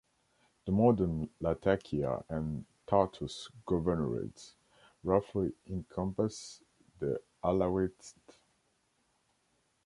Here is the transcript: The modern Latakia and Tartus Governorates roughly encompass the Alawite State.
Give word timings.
The 0.65 0.71
modern 0.71 1.29
Latakia 1.41 2.25
and 2.27 2.65
Tartus 2.87 3.49
Governorates 3.67 4.55
roughly 5.03 5.53
encompass 5.67 6.59
the 6.97 7.21
Alawite 7.43 8.01
State. 8.01 8.37